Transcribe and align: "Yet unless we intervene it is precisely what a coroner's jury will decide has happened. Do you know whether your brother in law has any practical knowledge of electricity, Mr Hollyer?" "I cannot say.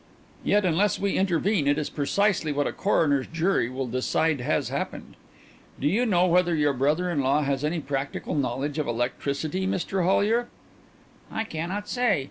"Yet 0.43 0.65
unless 0.65 0.99
we 0.99 1.15
intervene 1.15 1.67
it 1.67 1.77
is 1.77 1.91
precisely 1.91 2.51
what 2.51 2.65
a 2.65 2.71
coroner's 2.73 3.27
jury 3.27 3.69
will 3.69 3.85
decide 3.85 4.41
has 4.41 4.69
happened. 4.69 5.13
Do 5.79 5.87
you 5.87 6.07
know 6.07 6.25
whether 6.25 6.55
your 6.55 6.73
brother 6.73 7.11
in 7.11 7.21
law 7.21 7.43
has 7.43 7.63
any 7.63 7.79
practical 7.81 8.33
knowledge 8.33 8.79
of 8.79 8.87
electricity, 8.87 9.67
Mr 9.67 10.03
Hollyer?" 10.03 10.47
"I 11.31 11.43
cannot 11.43 11.87
say. 11.87 12.19